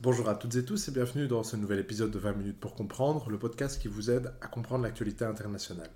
[0.00, 2.76] Bonjour à toutes et tous et bienvenue dans ce nouvel épisode de 20 minutes pour
[2.76, 5.90] comprendre, le podcast qui vous aide à comprendre l'actualité internationale.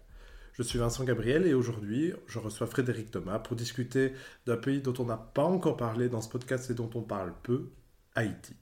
[0.54, 4.12] Je suis Vincent Gabriel et aujourd'hui je reçois Frédéric Thomas pour discuter
[4.44, 7.32] d'un pays dont on n'a pas encore parlé dans ce podcast et dont on parle
[7.44, 7.70] peu,
[8.16, 8.56] Haïti.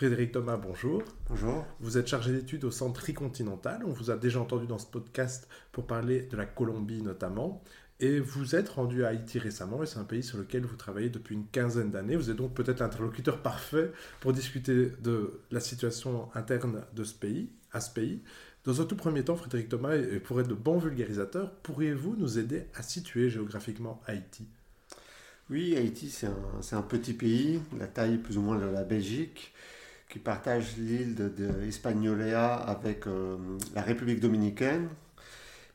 [0.00, 1.02] Frédéric Thomas, bonjour.
[1.28, 1.66] Bonjour.
[1.78, 3.82] Vous êtes chargé d'études au Centre Tricontinental.
[3.84, 7.62] On vous a déjà entendu dans ce podcast pour parler de la Colombie notamment.
[8.00, 11.10] Et vous êtes rendu à Haïti récemment, et c'est un pays sur lequel vous travaillez
[11.10, 12.16] depuis une quinzaine d'années.
[12.16, 17.50] Vous êtes donc peut-être l'interlocuteur parfait pour discuter de la situation interne de ce pays,
[17.70, 18.22] à ce pays.
[18.64, 22.38] Dans un tout premier temps, Frédéric Thomas, et pour être de bons vulgarisateurs, pourriez-vous nous
[22.38, 24.48] aider à situer géographiquement Haïti?
[25.50, 29.52] Oui, Haïti, c'est un, un, petit pays, la taille plus ou moins de la Belgique
[30.10, 31.50] qui partage l'île de, de
[32.66, 33.36] avec euh,
[33.74, 34.88] la République dominicaine.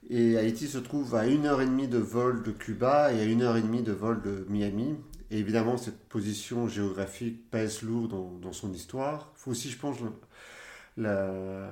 [0.10, 3.24] Et Haïti se trouve à une heure et demie de vol de Cuba et à
[3.24, 4.96] une heure et demie de vol de Miami.
[5.32, 9.32] Et évidemment, cette position géographique pèse lourd dans, son histoire.
[9.36, 9.98] Il faut aussi, je pense,
[10.98, 11.72] la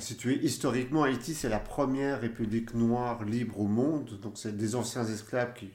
[0.00, 1.02] situer historiquement.
[1.02, 4.18] Haïti, c'est la première république noire libre au monde.
[4.20, 5.70] Donc, c'est des anciens esclaves qui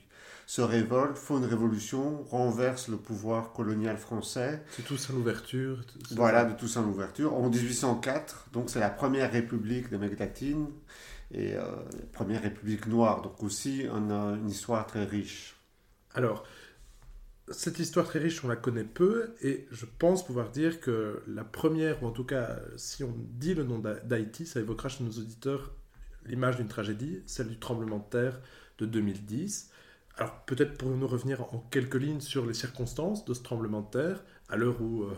[0.47, 4.63] se révolte, font une révolution, renverse le pouvoir colonial français.
[4.71, 5.81] C'est tout ça l'ouverture.
[6.11, 7.35] Voilà, de tout ça l'ouverture.
[7.35, 10.67] En 1804, donc c'est la première république d'Amérique latine
[11.31, 11.63] et euh,
[12.13, 13.21] première république noire.
[13.21, 15.57] Donc aussi on a une histoire très riche.
[16.15, 16.45] Alors,
[17.49, 21.43] cette histoire très riche, on la connaît peu, et je pense pouvoir dire que la
[21.43, 25.11] première, ou en tout cas, si on dit le nom d'Haïti, ça évoquera chez nos
[25.11, 25.73] auditeurs
[26.25, 28.39] l'image d'une tragédie, celle du tremblement de terre
[28.79, 29.71] de 2010.
[30.17, 34.23] Alors peut-être pourrions-nous revenir en quelques lignes sur les circonstances de ce tremblement de terre,
[34.49, 35.13] à l'heure où euh,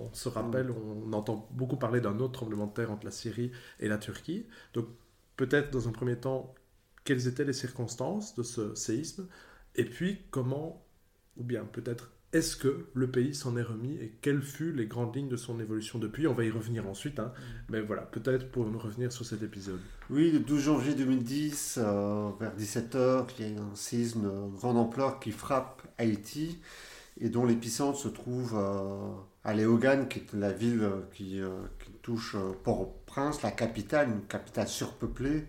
[0.00, 3.52] on, se rappelle, on entend beaucoup parler d'un autre tremblement de terre entre la Syrie
[3.80, 4.46] et la Turquie.
[4.72, 4.86] Donc
[5.36, 6.54] peut-être dans un premier temps,
[7.04, 9.28] quelles étaient les circonstances de ce séisme,
[9.74, 10.86] et puis comment,
[11.36, 15.14] ou bien peut-être est-ce que le pays s'en est remis et quelles furent les grandes
[15.14, 16.26] lignes de son évolution depuis?
[16.26, 17.32] On va y revenir ensuite, hein.
[17.36, 17.42] mm.
[17.70, 19.78] mais voilà, peut-être pour nous revenir sur cet épisode.
[20.10, 24.76] Oui, le 12 janvier 2010, euh, vers 17h, il y a un séisme de grande
[24.76, 26.58] ampleur qui frappe Haïti
[27.20, 29.12] et dont l'épicentre se trouve euh,
[29.44, 31.50] à Léogane, qui est la ville qui, euh,
[31.84, 32.34] qui touche
[32.64, 35.44] Port-au-Prince, la capitale, une capitale surpeuplée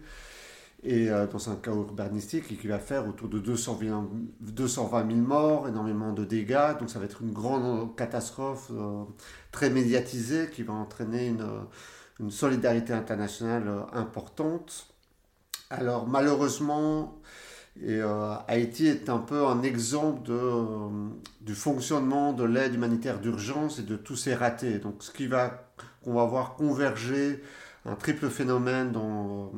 [0.84, 4.10] et euh, dans un chaos urbanistique et qui va faire autour de 220,
[4.42, 6.78] 220 000 morts, énormément de dégâts.
[6.80, 9.04] Donc ça va être une grande catastrophe euh,
[9.52, 11.48] très médiatisée qui va entraîner une,
[12.20, 14.88] une solidarité internationale euh, importante.
[15.72, 17.20] Alors malheureusement,
[18.48, 20.52] Haïti est un peu un exemple de,
[21.42, 24.78] du fonctionnement de l'aide humanitaire d'urgence et de tous ces ratés.
[24.78, 25.66] Donc ce qui va
[26.04, 27.42] qu'on va voir converger
[27.86, 29.52] un triple phénomène dans,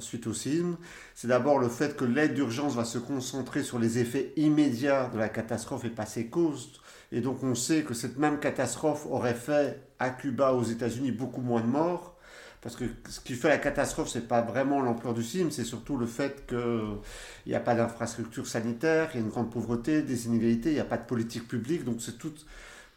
[0.00, 0.76] suite au sisme,
[1.14, 5.18] c'est d'abord le fait que l'aide d'urgence va se concentrer sur les effets immédiats de
[5.18, 6.80] la catastrophe et pas ses causes.
[7.12, 11.40] Et donc on sait que cette même catastrophe aurait fait à Cuba, aux États-Unis, beaucoup
[11.40, 12.16] moins de morts.
[12.60, 15.96] Parce que ce qui fait la catastrophe, c'est pas vraiment l'ampleur du sisme, c'est surtout
[15.96, 16.98] le fait qu'il
[17.46, 20.80] n'y a pas d'infrastructure sanitaire, il y a une grande pauvreté, des inégalités, il n'y
[20.80, 21.84] a pas de politique publique.
[21.84, 22.34] Donc c'est tout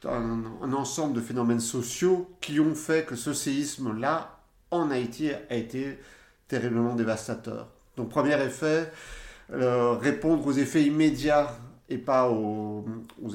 [0.06, 4.40] un, un ensemble de phénomènes sociaux qui ont fait que ce séisme-là,
[4.72, 6.00] en Haïti, a été
[6.52, 7.70] terriblement dévastateur.
[7.96, 8.92] Donc premier effet,
[9.54, 11.56] euh, répondre aux effets immédiats
[11.88, 12.86] et pas aux,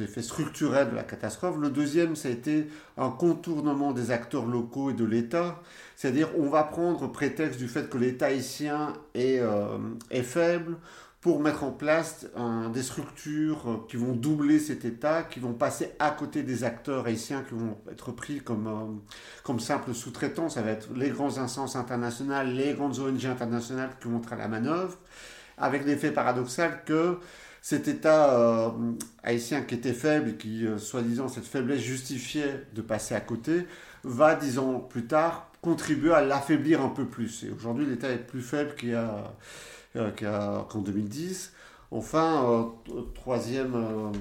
[0.01, 1.57] effets structurels de la catastrophe.
[1.59, 2.69] Le deuxième, ça a été
[2.99, 5.63] un contournement des acteurs locaux et de l'État.
[5.95, 9.79] C'est-à-dire, on va prendre prétexte du fait que l'État haïtien est, euh,
[10.11, 10.77] est faible
[11.27, 12.29] pour mettre en place
[12.73, 17.05] des structures euh, qui vont doubler cet État, qui vont passer à côté des acteurs
[17.05, 19.01] haïtiens qui vont être pris comme,
[19.49, 20.49] euh, simples sous-traitants.
[20.49, 24.37] Ça va être les grands instances internationales, les grandes ONG internationales qui vont être à
[24.37, 24.97] la manœuvre,
[25.59, 27.19] avec l'effet paradoxal que
[27.61, 28.71] cet État euh,
[29.25, 33.67] haïtien qui était faible qui, soi-disant, cette faiblesse justifiait de passer à côté,
[34.05, 37.43] va, dix ans plus tard, contribuer à l'affaiblir un peu plus.
[37.43, 39.23] Et aujourd'hui, l'État est plus faible qu'il y a euh,
[40.19, 41.53] qu'en 2010.
[41.91, 44.13] Enfin, euh, troisième euh,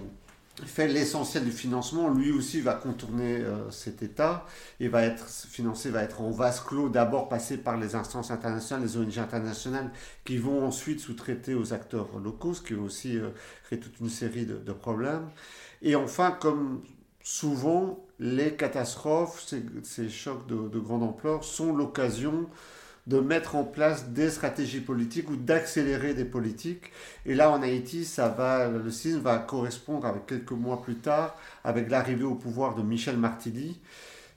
[0.65, 4.45] fait l'essentiel du financement, lui aussi va contourner cet État
[4.79, 8.87] et va être financé, va être en vase clos, d'abord passé par les instances internationales,
[8.87, 9.91] les ONG internationales,
[10.23, 13.19] qui vont ensuite sous-traiter aux acteurs locaux, ce qui va aussi
[13.65, 15.27] créer toute une série de, problèmes.
[15.81, 16.83] Et enfin, comme
[17.21, 19.45] souvent, les catastrophes,
[19.83, 22.47] ces, chocs de, grande ampleur sont l'occasion
[23.07, 26.91] de mettre en place des stratégies politiques ou d'accélérer des politiques.
[27.25, 31.35] Et là, en Haïti, ça va, le séisme va correspondre avec quelques mois plus tard
[31.63, 33.79] avec l'arrivée au pouvoir de Michel Martelly,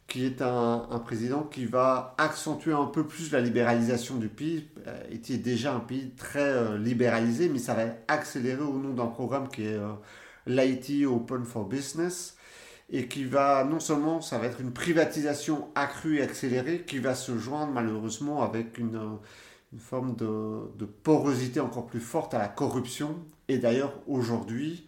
[0.06, 4.68] qui est un, président qui va accentuer un peu plus la libéralisation du pays.
[5.10, 9.48] Haïti est déjà un pays très libéralisé, mais ça va accélérer au nom d'un programme
[9.48, 9.78] qui est
[10.46, 12.37] l'Haïti Open for Business
[12.90, 17.14] et qui va, non seulement, ça va être une privatisation accrue et accélérée, qui va
[17.14, 19.18] se joindre malheureusement avec une,
[19.72, 23.16] une forme de, porosité encore plus forte à la corruption.
[23.48, 24.86] Et d'ailleurs, aujourd'hui,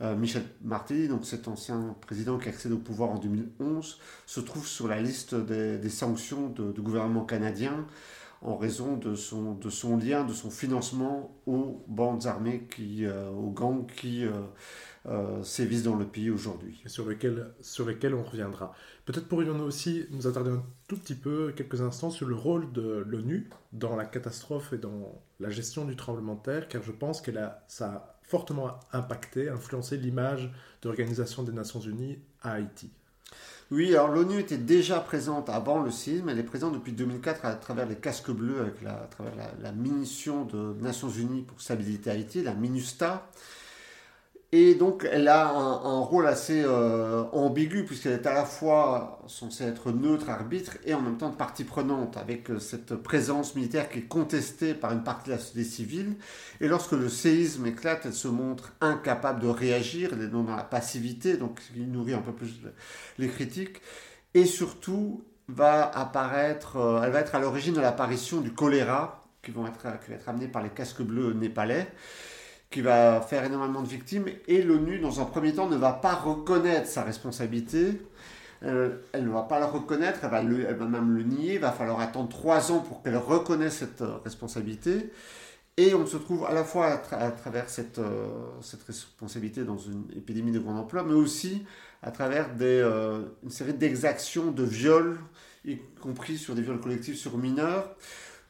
[0.00, 4.66] euh, Michel Martelly, donc cet ancien président qui accède au pouvoir en 2011, se trouve
[4.66, 7.86] sur la liste des, sanctions du gouvernement canadien
[8.40, 14.24] en raison de son, lien, de son financement aux bandes armées, euh, aux gangs qui...
[14.24, 14.30] Euh,
[15.06, 16.80] euh, sévissent dans le pays aujourd'hui.
[16.86, 18.72] Sur lesquels, sur lesquels on reviendra.
[19.04, 23.04] Peut-être pourrions-nous aussi nous attarder un tout petit peu, quelques instants, sur le rôle de
[23.08, 27.20] l'ONU dans la catastrophe et dans la gestion du tremblement de terre, car je pense
[27.20, 27.32] que
[27.66, 30.52] ça a fortement impacté, influencé l'image
[30.82, 32.90] de l'Organisation des Nations Unies à Haïti.
[33.72, 37.54] Oui, alors l'ONU était déjà présente avant le séisme, elle est présente depuis 2004 à
[37.54, 41.60] travers les casques bleus, avec la, à travers la, la mission de Nations Unies pour
[41.60, 43.28] stabilité Haïti, la MINUSTA.
[44.54, 49.64] Et donc, elle a un, rôle assez euh, ambigu, puisqu'elle est à la fois censée
[49.64, 54.00] être neutre, arbitre, et en même temps partie prenante, avec euh, cette présence militaire qui
[54.00, 56.16] est contestée par une partie de la société civile.
[56.60, 60.64] Et lorsque le séisme éclate, elle se montre incapable de réagir, elle est dans la
[60.64, 62.60] passivité, donc il nourrit un peu plus
[63.16, 63.80] les critiques.
[64.34, 69.50] Et surtout, va apparaître, euh, elle va être à l'origine de l'apparition du choléra, qui,
[69.50, 71.88] être, qui va être amené par les casques bleus népalais
[72.72, 76.14] qui va faire énormément de victimes, et l'ONU, dans un premier temps, ne va pas
[76.14, 78.00] reconnaître sa responsabilité.
[78.64, 81.54] Euh, elle ne va pas le reconnaître, elle va, elle va, même le nier.
[81.54, 85.12] Il va falloir attendre trois ans pour qu'elle reconnaisse cette euh, responsabilité.
[85.76, 88.26] Et on se trouve à la fois à, travers cette, euh,
[88.60, 91.64] cette, responsabilité dans une épidémie de grande ampleur, mais aussi
[92.02, 92.80] à travers des,
[93.42, 95.18] une série d'exactions, de viols,
[95.64, 97.96] y compris sur des viols collectifs sur mineurs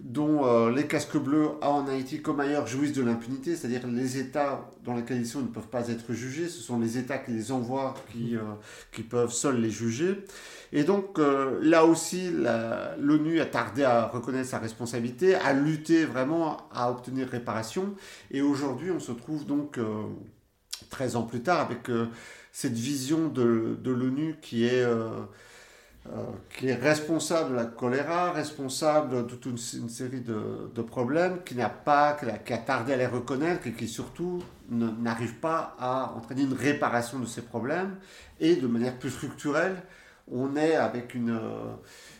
[0.02, 4.68] dont euh, les casques bleus en Haïti comme ailleurs jouissent de l'impunité, c'est-à-dire les États
[4.84, 7.52] dans lesquels ils sont ne peuvent pas être jugés, ce sont les États qui les
[7.52, 10.24] envoient qui, euh, peuvent seuls les juger.
[10.72, 12.32] Et donc euh, là aussi,
[12.98, 17.94] l'ONU a tardé à reconnaître sa responsabilité, à lutter vraiment, à obtenir réparation.
[18.32, 19.78] Et aujourd'hui, on se trouve donc
[20.90, 21.90] 13 ans plus tard avec
[22.50, 24.84] cette vision de, l'ONU qui est
[26.50, 31.68] qui est responsable de la choléra, responsable de toute une, série de, problèmes, qui n'a
[31.68, 36.54] pas, qui a, tardé à les reconnaître et qui surtout n'arrive pas à entraîner une
[36.54, 37.96] réparation de ces problèmes.
[38.40, 39.76] Et de manière plus structurelle,
[40.30, 41.74] on est avec euh,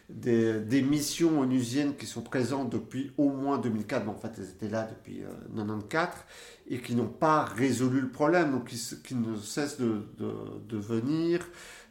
[0.08, 4.68] des, missions onusiennes qui sont présentes depuis au moins 2004, mais en fait elles étaient
[4.68, 9.78] là depuis 1994, euh, et qui n'ont pas résolu le problème, donc qui, ne cessent
[9.78, 11.40] de venir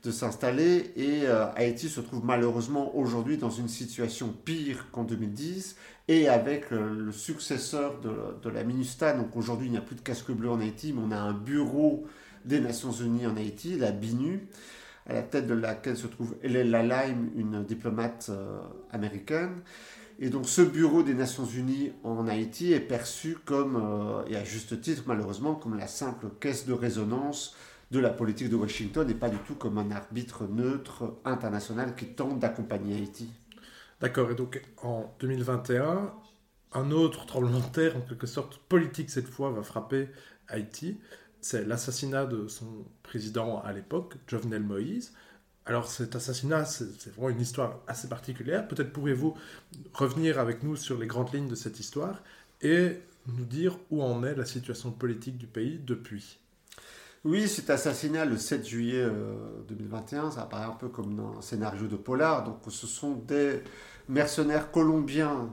[0.04, 5.76] de s'installer et euh, Haïti se trouve malheureusement aujourd'hui dans une situation pire qu'en 2010
[6.08, 10.02] et avec euh, le successeur de, la MINUSTA, donc aujourd'hui il n'y a plus de
[10.02, 12.08] casque bleu en Haïti, mais on a un bureau
[12.46, 14.48] des Nations Unies en Haïti, la BINU,
[15.08, 18.60] à la tête de laquelle se trouve Hélène Lalaim, une diplomate euh,
[18.92, 19.62] américaine.
[20.20, 24.80] Et donc ce bureau des Nations Unies en Haïti est perçu comme, et à juste
[24.80, 27.56] titre malheureusement, comme la simple caisse de résonance
[27.92, 32.08] de la politique de Washington et pas du tout comme un arbitre neutre international qui
[32.08, 33.30] tente d'accompagner Haïti.
[34.00, 36.14] D'accord, et donc en 2021,
[36.74, 40.10] un autre tremblement de terre, en quelque sorte politique cette fois, va frapper
[40.48, 41.00] Haïti.
[41.42, 45.14] C'est l'assassinat de son président à l'époque, Jovenel Moïse.
[45.66, 48.68] Alors cet assassinat, c'est vraiment une histoire assez particulière.
[48.68, 49.36] Peut-être pourriez-vous
[49.94, 52.24] revenir avec nous sur les grandes lignes de cette histoire
[52.62, 56.41] et nous dire où en est la situation politique du pays depuis.
[57.24, 59.06] Oui, cet assassinat le 7 juillet
[59.68, 62.44] 2021, euh, ça apparaît un peu comme un scénario de polar.
[62.44, 63.62] Donc ce sont des
[64.10, 65.50] mercenaires colombiens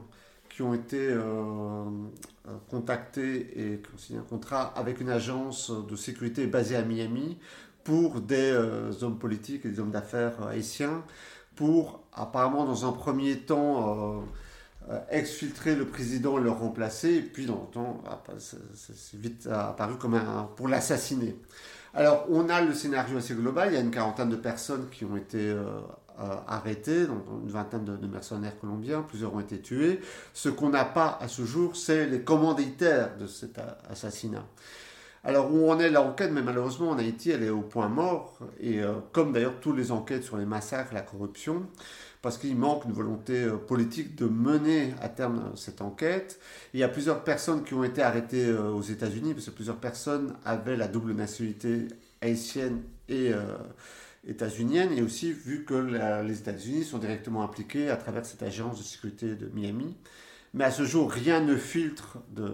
[0.48, 5.70] qui ont été euh, euh, contactés et qui ont signé un contrat avec une agence
[5.70, 7.38] de sécurité basée à Miami
[7.84, 8.52] pour des
[9.02, 11.02] hommes politiques et des hommes d'affaires haïtiens
[11.58, 14.20] pour apparemment dans un premier temps euh,
[15.10, 18.02] exfiltrer le président, le remplacer, et puis dans le temps,
[18.38, 21.36] c'est vite apparu comme un, pour l'assassiner.
[21.94, 25.04] Alors, on a le scénario assez global, il y a une quarantaine de personnes qui
[25.04, 25.64] ont été euh,
[26.20, 30.00] euh, arrêtées, donc une vingtaine de, mercenaires colombiens, plusieurs ont été tués.
[30.34, 34.44] Ce qu'on n'a pas à ce jour, c'est les commanditaires de cet assassinat.
[35.28, 38.80] Alors, où en est l'enquête, mais malheureusement en Haïti, elle est au point mort, et
[39.12, 41.66] comme d'ailleurs toutes les enquêtes sur les massacres, la corruption,
[42.22, 46.40] parce qu'il manque une volonté euh, politique de mener à terme euh, cette enquête.
[46.74, 49.78] Il y a plusieurs personnes qui ont été arrêtées euh, aux États-Unis, parce que plusieurs
[49.78, 51.86] personnes avaient la double nationalité
[52.20, 53.30] haïtienne et,
[54.26, 58.82] états-unienne et aussi vu que les États-Unis sont directement impliqués à travers cette agence de
[58.82, 59.96] sécurité de Miami.
[60.52, 62.52] Mais à ce jour, rien ne filtre de,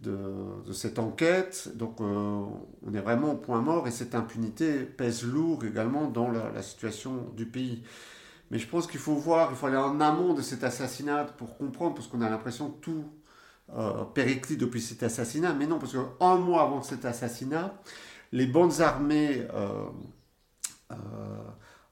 [0.00, 1.70] de, cette enquête.
[1.76, 2.44] Donc euh,
[2.86, 7.28] on est vraiment au point mort et cette impunité pèse lourd également dans la, situation
[7.36, 7.82] du pays.
[8.50, 11.56] Mais je pense qu'il faut voir, il faut aller en amont de cet assassinat pour
[11.56, 13.04] comprendre, parce qu'on a l'impression que tout
[13.76, 15.54] euh, périclite depuis cet assassinat.
[15.54, 17.80] Mais non, parce qu'un mois avant cet assassinat,
[18.32, 19.84] les bandes armées euh,
[20.90, 20.94] euh,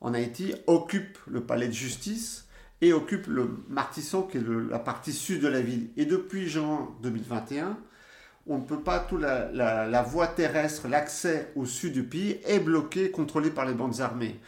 [0.00, 2.49] en Haïti occupent le palais de justice
[2.81, 5.91] et occupent le Martissan, qui est la partie sud de la ville.
[5.97, 7.79] Et depuis juin 2021,
[8.49, 13.11] on ne peut pas, tout la, voie terrestre, l'accès au sud du pays est bloqué,
[13.11, 14.40] contrôlé par les bandes armées.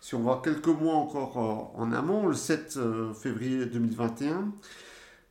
[0.00, 2.78] Si on voit quelques mois encore euh, en amont, le 7
[3.20, 4.52] février 2021,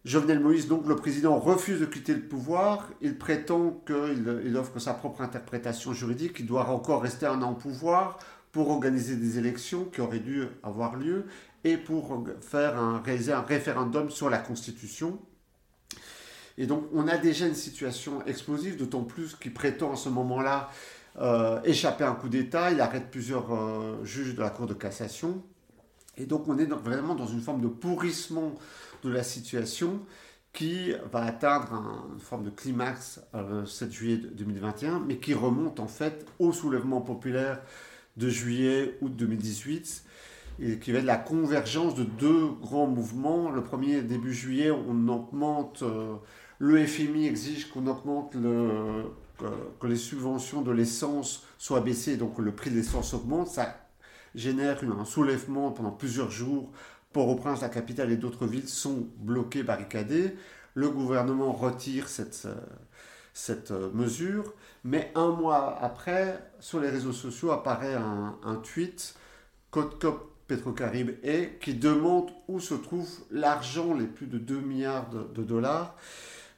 [0.06, 2.90] Jovenel Moïse, donc le président, refuse de quitter le pouvoir.
[3.02, 6.38] Il prétend qu'il offre sa propre interprétation juridique.
[6.40, 8.20] Il doit encore rester un an au pouvoir
[8.52, 11.26] pour organiser des élections qui auraient dû avoir lieu
[11.64, 12.24] et pour
[13.04, 15.20] réaliser un référendum sur la Constitution.
[16.58, 20.70] Et donc on a déjà une situation explosive, d'autant plus qu'il prétend à ce moment-là
[21.20, 22.72] euh, échapper à un coup d'État.
[22.72, 25.44] Il arrête plusieurs euh, juges de la Cour de cassation.
[26.18, 28.54] Et donc on est vraiment dans une forme de pourrissement
[29.04, 30.00] de la situation
[30.54, 35.88] qui va atteindre une forme de climax le 7 juillet 2021, mais qui remonte en
[35.88, 37.60] fait au soulèvement populaire
[38.18, 40.04] de juillet-août 2018,
[40.62, 43.52] et qui va être la convergence de deux grands mouvements.
[43.52, 46.16] Le premier, début juillet, on augmente, euh,
[46.60, 49.04] le FMI exige qu'on augmente le,
[49.80, 53.48] que, les subventions de l'essence soient baissées, donc le prix de l'essence augmente.
[53.48, 53.76] Ça
[54.34, 56.72] génère un soulèvement pendant plusieurs jours
[57.14, 60.36] Port-au-Prince, la capitale et d'autres villes sont bloquées, barricadées.
[60.74, 62.46] Le gouvernement retire cette,
[63.36, 69.16] cette euh, mesure, mais un mois après, sur les réseaux sociaux apparaît un, tweet
[69.72, 75.10] Code Cop Petrocaribe et qui demande où se trouve l'argent, les plus de 2 milliards
[75.10, 75.96] de, dollars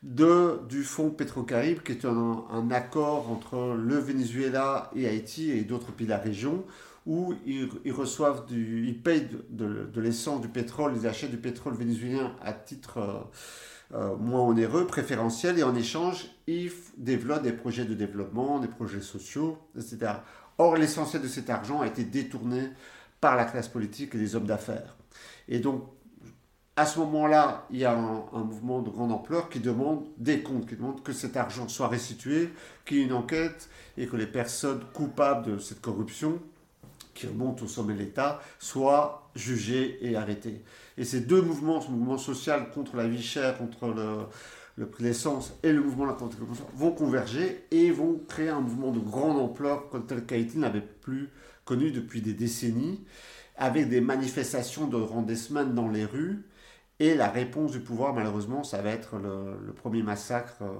[0.08, 5.92] de, du fonds Petrocaribe, qui est un, accord entre le Venezuela et Haïti et d'autres
[5.92, 6.64] pays de la région,
[7.06, 12.34] où ils, reçoivent du, ils payent de, l'essence, du pétrole, ils achètent du pétrole vénézuélien
[12.42, 17.94] à titre euh, euh, moins onéreux, préférentiel, et en échange, ils développent des projets de
[17.94, 20.14] développement, des projets sociaux, etc.
[20.58, 22.70] Or, l'essentiel de cet argent a été détourné
[23.20, 24.96] par la classe politique et les hommes d'affaires.
[25.50, 25.84] Et donc,
[26.78, 30.70] à ce moment-là, il y a un, mouvement de grande ampleur qui demande des comptes,
[30.70, 32.50] qui demande que cet argent soit restitué,
[32.86, 33.68] qu'il y ait une enquête
[33.98, 36.40] et que les personnes coupables de cette corruption
[37.16, 40.62] qui remonte au sommet de l'État, soit jugé et arrêté.
[41.00, 45.08] Et ces deux mouvements, ce mouvement social contre la vie chère, contre le, prix de
[45.08, 46.18] l'essence et le mouvement de la
[46.76, 51.30] vont converger et vont créer un mouvement de grande ampleur tel qu'Haïti n'avait plus
[51.66, 53.04] connu depuis des décennies,
[53.56, 56.44] avec des manifestations durant des semaines dans les rues.
[57.00, 60.58] Et la réponse du pouvoir, malheureusement, ça va être le, premier massacre.
[60.62, 60.74] Euh,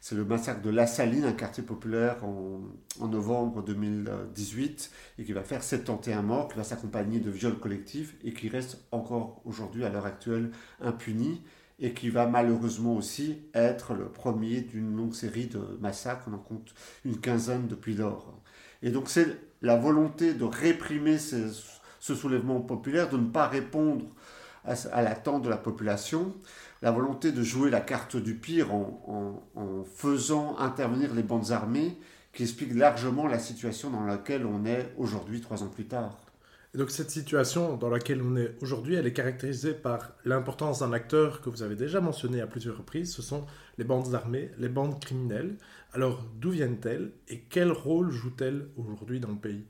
[0.00, 2.60] c'est le massacre de La Saline, un quartier populaire en,
[3.06, 8.34] novembre 2018, et qui va faire 71 morts, qui va s'accompagner de viols collectifs, et
[8.34, 10.50] qui reste encore aujourd'hui, à l'heure actuelle,
[10.82, 11.42] impuni,
[11.80, 16.26] et qui va malheureusement aussi être le premier d'une longue série de massacres.
[16.30, 16.74] On en compte
[17.04, 18.40] une quinzaine depuis lors.
[18.82, 19.26] Et donc c'est
[19.62, 21.48] la volonté de réprimer ce,
[22.00, 24.04] soulèvement populaire, de ne pas répondre
[24.64, 26.34] à, l'attente de la population,
[26.82, 29.42] la volonté de jouer la carte du pire en,
[29.94, 31.96] faisant intervenir les bandes armées
[32.32, 36.18] qui explique largement la situation dans laquelle on est aujourd'hui, trois ans plus tard.
[36.74, 40.92] Et donc cette situation dans laquelle on est aujourd'hui, elle est caractérisée par l'importance d'un
[40.92, 43.46] acteur que vous avez déjà mentionné à plusieurs reprises, ce sont
[43.78, 45.56] les bandes armées, les bandes criminelles.
[45.92, 49.64] Alors d'où viennent-elles et quel rôle jouent-elles aujourd'hui dans le pays?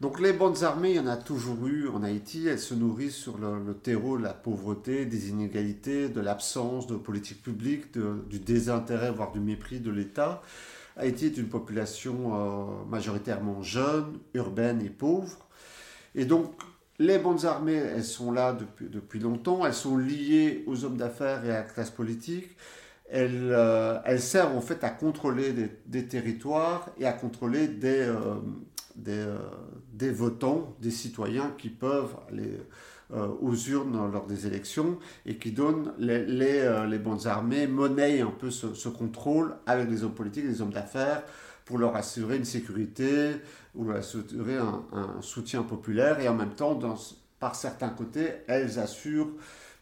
[0.00, 2.46] Donc les bandes armées, il y en a toujours eu en Haïti.
[2.46, 7.42] Elles se nourrissent sur le, terreau de la pauvreté, des inégalités, de l'absence de politique
[7.42, 10.42] publique, du désintérêt, voire du mépris de l'État.
[10.96, 15.46] Haïti est une population euh, majoritairement jeune, urbaine et pauvre.
[16.14, 16.52] Et donc
[16.98, 19.64] les bandes armées, elles sont là depuis, depuis longtemps.
[19.66, 22.56] Elles sont liées aux hommes d'affaires et à la classe politique.
[23.10, 25.52] Elles, euh, elles, servent en fait à contrôler
[25.86, 28.36] des, territoires et à contrôler des, euh,
[29.08, 29.38] euh,
[29.92, 32.58] des, votants, des citoyens qui peuvent aller
[33.12, 37.66] euh, aux urnes lors des élections et qui donnent les, les, euh, les bandes armées,
[37.66, 41.22] monnaient un peu ce, contrôle avec les hommes politiques, les hommes d'affaires
[41.64, 43.36] pour leur assurer une sécurité
[43.74, 44.82] ou leur assurer un,
[45.20, 46.78] soutien populaire et en même temps,
[47.38, 49.30] par certains côtés, elles assurent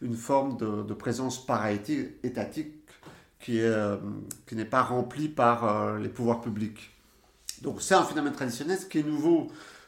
[0.01, 2.73] une forme de, présence para-étatique
[3.39, 3.59] qui
[4.51, 6.98] n'est pas remplie par les pouvoirs publics.
[7.61, 8.77] Donc c'est un phénomène traditionnel.
[8.77, 9.47] Ce qui est nouveau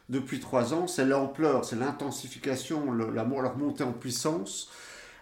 [0.10, 4.70] depuis trois ans, c'est l'ampleur, c'est l'intensification, leur montée en puissance.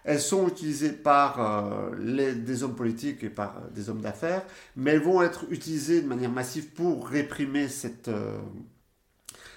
[0.04, 4.44] Elles sont utilisées par euh, des hommes politiques et par euh, des hommes d'affaires,
[4.76, 7.68] mais elles vont être utilisées de manière massive pour réprimer
[8.08, 8.38] euh,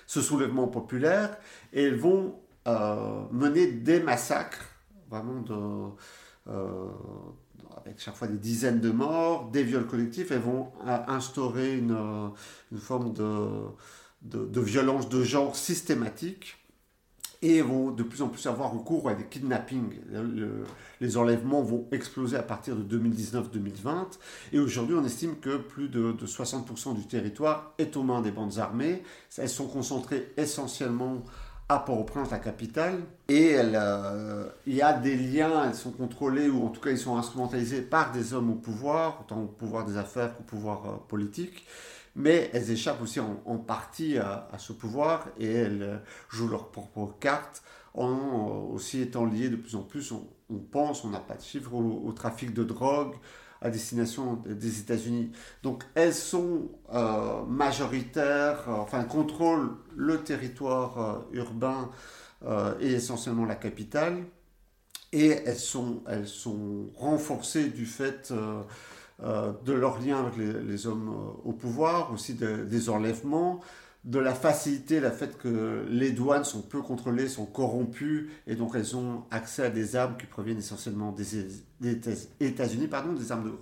[0.06, 1.38] ce soulèvement populaire
[1.72, 2.38] et elles vont
[3.32, 4.64] mener des massacres,
[5.10, 5.54] vraiment de,
[7.76, 10.30] avec chaque fois des dizaines de morts, des viols collectifs.
[10.30, 10.72] Elles vont
[11.08, 11.96] instaurer une,
[12.70, 13.12] une forme
[14.22, 16.62] de violence de genre systématique
[17.42, 19.98] et vont de plus en plus avoir recours à des kidnappings.
[21.00, 24.18] les enlèvements vont exploser à partir de 2019-2020
[24.52, 28.58] et aujourd'hui on estime que plus de, 60% du territoire est aux mains des bandes
[28.58, 29.02] armées.
[29.36, 31.24] Elles sont concentrées essentiellement
[31.72, 36.64] à Port-au-Prince, la capitale, et euh, il y a des liens, elles sont contrôlées ou
[36.64, 39.96] en tout cas ils sont instrumentalisés par des hommes au pouvoir, autant au pouvoir des
[39.96, 41.66] affaires qu'au pouvoir euh, politique.
[42.14, 45.96] Mais elles échappent aussi en, partie à, ce pouvoir et elles euh,
[46.28, 47.62] jouent leur propre carte
[47.94, 51.74] en aussi étant liées de plus en plus, on, pense, on n'a pas de chiffres,
[51.74, 53.14] au, trafic de drogue
[53.62, 55.32] à destination des États-Unis.
[55.62, 61.90] Donc elles sont euh, majoritaires, enfin contrôlent le territoire urbain
[62.80, 64.24] et essentiellement la capitale,
[65.12, 68.32] et elles sont, elles sont renforcées du fait
[69.24, 73.60] euh, de leur lien avec les, hommes euh, au pouvoir, aussi des enlèvements,
[74.04, 78.72] de la facilité, le fait que les douanes sont peu contrôlées, sont corrompues, et donc
[78.74, 81.46] elles ont accès à des armes qui proviennent essentiellement des,
[82.40, 83.52] États-Unis, pardon, des armes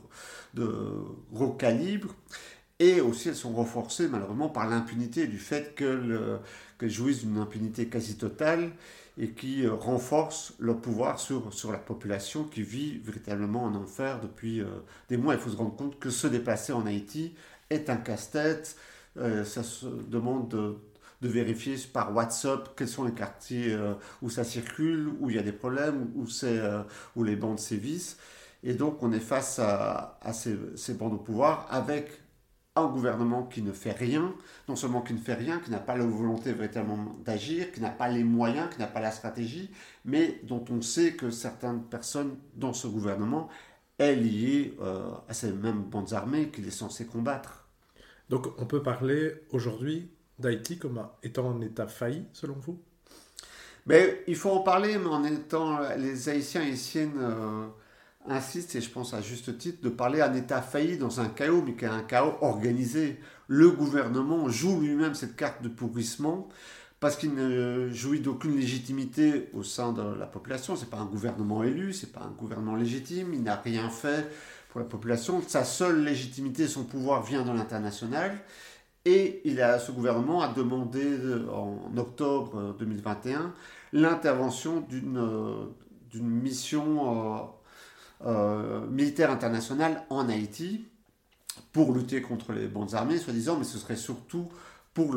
[0.54, 0.94] de, de,
[1.30, 2.14] gros calibre.
[2.78, 8.16] Et aussi, elles sont renforcées malheureusement par l'impunité, du fait qu'elles jouissent d'une impunité quasi
[8.16, 8.72] totale
[9.18, 14.18] et qui euh, renforce leur pouvoir sur, sur la population qui vit véritablement en enfer
[14.20, 14.66] depuis euh,
[15.10, 15.34] des mois.
[15.34, 17.34] Il faut se rendre compte que se déplacer en Haïti
[17.68, 18.76] est un casse-tête.
[19.16, 23.76] Euh, ça se demande de, vérifier par WhatsApp quels sont les quartiers
[24.22, 26.26] où ça circule, où il y a des problèmes, où,
[27.16, 28.16] où les bandes sévissent.
[28.62, 32.10] Et donc on est face à, ces, bandes au pouvoir avec
[32.76, 34.34] un gouvernement qui ne fait rien,
[34.68, 37.90] non seulement qui ne fait rien, qui n'a pas la volonté véritablement d'agir, qui n'a
[37.90, 39.70] pas les moyens, qui n'a pas la stratégie,
[40.04, 43.48] mais dont on sait que certaines personnes dans ce gouvernement
[43.98, 47.59] est liées euh, à ces mêmes bandes armées qu'il est censé combattre.
[48.30, 52.80] Donc on peut parler aujourd'hui d'Haïti comme étant un État failli, selon vous?
[53.86, 57.66] Mais il faut en parler, mais en étant les Haïtiens et Haïtiennes euh,
[58.28, 61.62] insiste, et je pense à juste titre, de parler d'un État failli dans un chaos,
[61.66, 63.18] mais qui est un chaos organisé.
[63.48, 66.48] Le gouvernement joue lui-même cette carte de pourrissement
[67.00, 70.76] parce qu'il ne jouit d'aucune légitimité au sein de la population.
[70.76, 74.30] C'est pas un gouvernement élu, c'est pas un gouvernement légitime, il n'a rien fait
[74.70, 75.42] pour la population.
[75.46, 78.38] Sa seule légitimité, son pouvoir vient de l'international.
[79.04, 81.18] Et il a, ce gouvernement a demandé
[81.52, 83.52] en octobre 2021
[83.92, 87.48] l'intervention d'une mission
[88.22, 90.84] euh, euh, militaire international en Haïti
[91.72, 94.48] pour lutter contre les bandes armées, soi-disant, mais ce serait surtout
[94.92, 95.16] pour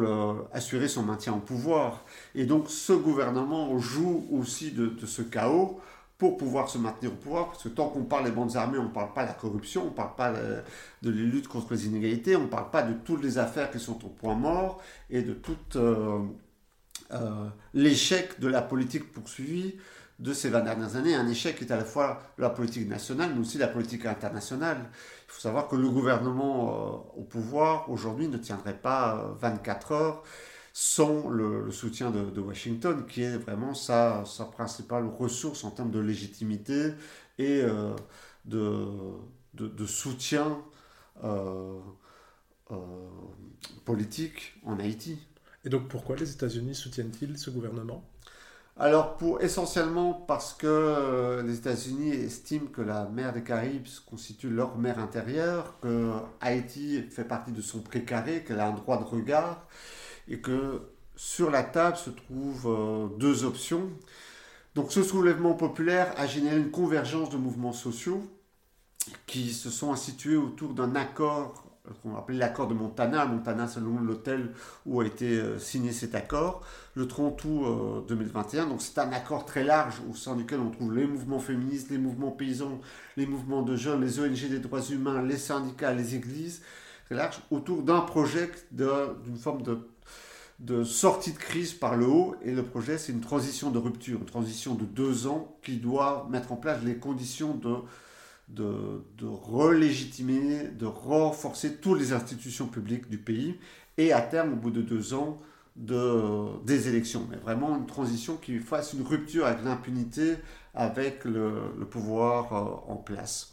[0.53, 2.05] assurer son maintien au pouvoir.
[2.35, 5.79] Et donc ce gouvernement joue aussi de, ce chaos
[6.17, 8.83] pour pouvoir se maintenir au pouvoir, parce que tant qu'on parle des bandes armées, on
[8.83, 10.61] ne parle pas de la corruption, on ne parle pas de,
[11.01, 13.79] de la lutte contre les inégalités, on ne parle pas de toutes les affaires qui
[13.79, 16.19] sont au point mort et de tout euh,
[17.11, 19.75] euh, l'échec de la politique poursuivie
[20.19, 23.31] de ces 20 dernières années, un échec qui est à la fois la politique nationale,
[23.33, 24.77] mais aussi la politique internationale.
[25.27, 29.95] Il faut savoir que le gouvernement euh, au pouvoir aujourd'hui ne tiendrait pas 24 euh,
[29.95, 30.23] heures
[30.73, 35.99] sans le, soutien de, Washington, qui est vraiment sa, sa, principale ressource en termes de
[35.99, 36.93] légitimité
[37.37, 37.95] et euh,
[38.45, 38.87] de,
[39.53, 40.57] de, soutien
[43.85, 45.19] politique en Haïti.
[45.63, 48.03] Et donc pourquoi les États-Unis soutiennent-ils ce gouvernement?
[48.75, 54.49] Alors, pour, essentiellement parce que euh, les États-Unis estiment que la mer des Caraïbes constitue
[54.49, 59.03] leur mer intérieure, que Haïti fait partie de son précaré, qu'elle a un droit de
[59.03, 59.67] regard,
[60.27, 60.81] et que
[61.15, 63.89] sur la table se trouvent euh, deux options.
[64.75, 68.23] Donc, ce soulèvement populaire a généré une convergence de mouvements sociaux
[69.27, 73.25] qui se sont institués autour d'un accord qu'on appelle l'accord de Montana.
[73.25, 74.51] Montana, de l'hôtel
[74.85, 76.61] où a été euh, signé cet accord,
[76.95, 78.67] le 30 août 2021.
[78.67, 81.97] Donc c'est un accord très large au sein duquel on trouve les mouvements féministes, les
[81.97, 82.79] mouvements paysans,
[83.17, 86.61] les mouvements de jeunes, les ONG des droits humains, les syndicats, les églises,
[87.05, 89.77] très large, autour d'un projet d'une forme de,
[90.63, 92.35] de sortie de crise par le haut.
[92.43, 96.27] Et le projet, c'est une transition de rupture, une transition de deux ans qui doit
[96.31, 97.75] mettre en place les conditions de
[98.49, 103.57] de, de relégitimer, de renforcer toutes les institutions publiques du pays
[103.97, 105.37] et à terme, au bout de deux ans,
[105.75, 110.35] de, des élections, mais vraiment une transition qui fasse une rupture avec l'impunité,
[110.75, 113.52] avec le, pouvoir euh, en place.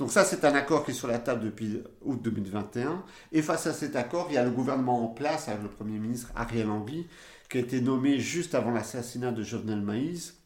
[0.00, 3.04] Donc ça, c'est un accord qui est sur la table depuis août 2021.
[3.32, 5.98] Et face à cet accord, il y a le gouvernement en place avec le Premier
[5.98, 7.06] ministre Ariel Henry,
[7.50, 10.38] qui a été nommé juste avant l'assassinat de Jovenel Maïs,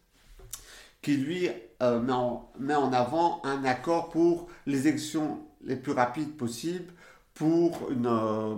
[1.03, 1.49] qui lui
[1.83, 6.93] euh, met, en, met, en, avant un accord pour les élections les plus rapides possibles,
[7.35, 8.57] pour euh,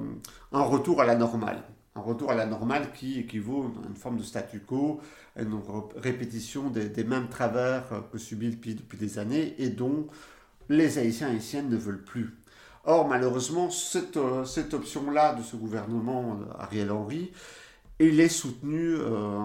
[0.52, 1.62] un retour à la normale
[1.94, 5.00] un retour à la normale qui équivaut à une forme de statu quo,
[5.34, 5.58] à une
[5.96, 10.06] répétition des, mêmes travers que subit depuis des années et dont
[10.68, 12.34] les Haïtiens et Haïtiennes ne veulent plus.
[12.84, 17.32] Or, malheureusement, cette, cette option-là de ce gouvernement euh, Ariel Henry,
[17.98, 19.44] il est soutenu euh,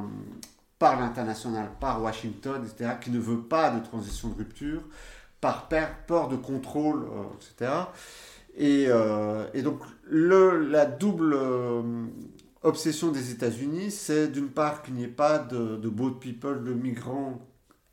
[0.77, 4.83] par l'international, par Washington, etc., qui ne veut pas de transition de rupture,
[5.39, 7.71] par peur de contrôle, euh, etc.
[8.57, 9.79] Et, donc,
[10.11, 11.35] la double
[12.61, 16.73] obsession des États-Unis, c'est d'une part qu'il n'y ait pas de, de boat people, de
[16.73, 17.39] migrants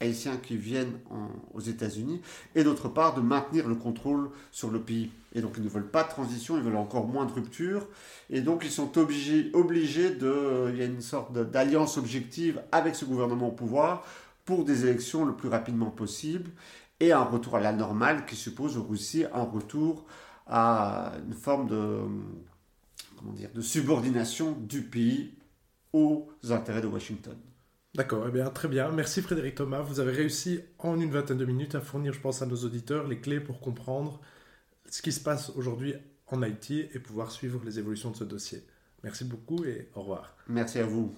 [0.01, 0.99] haïtiens qui viennent
[1.53, 2.21] aux États-Unis,
[2.55, 5.11] et d'autre part de maintenir le contrôle sur le pays.
[5.35, 7.87] Et donc ils ne veulent pas de transition, ils veulent encore moins de rupture,
[8.31, 9.51] et donc ils sont obligés,
[10.11, 10.71] de...
[10.71, 14.05] Il y a une sorte d'alliance objective avec ce gouvernement au pouvoir
[14.45, 16.51] pour des élections le plus rapidement possible,
[17.01, 20.05] et un retour à la normale qui suppose aussi un retour
[20.47, 22.01] à une forme de
[23.19, 25.35] comment dire, de subordination du pays
[25.93, 27.37] aux intérêts de Washington.
[27.99, 28.93] D'accord, eh bien, très bien.
[28.93, 29.81] Merci Frédéric Thomas.
[29.81, 33.09] Vous avez réussi en une vingtaine de minutes à fournir, je pense, à nos auditeurs
[33.09, 34.21] les clés pour comprendre
[34.89, 35.95] ce qui se passe aujourd'hui
[36.29, 38.63] en Haïti et pouvoir suivre les évolutions de ce dossier.
[39.03, 40.37] Merci beaucoup et au revoir.
[40.47, 41.13] Merci à vous.